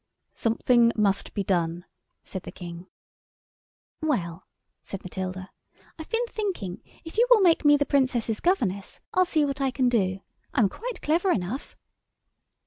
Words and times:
"Something 0.33 0.91
must 0.95 1.31
be 1.35 1.43
done," 1.43 1.85
said 2.23 2.41
the 2.41 2.51
King. 2.51 2.87
"Well," 4.01 4.47
said 4.81 5.03
Matilda, 5.03 5.51
"I've 5.99 6.09
been 6.09 6.25
thinking 6.27 6.81
if 7.05 7.19
you 7.19 7.27
will 7.29 7.41
make 7.41 7.63
me 7.63 7.77
the 7.77 7.85
Princess's 7.85 8.39
governess, 8.39 8.99
I'll 9.13 9.25
see 9.25 9.45
what 9.45 9.61
I 9.61 9.69
can 9.69 9.89
do. 9.89 10.21
I'm 10.55 10.69
quite 10.69 11.03
clever 11.03 11.29
enough." 11.29 11.77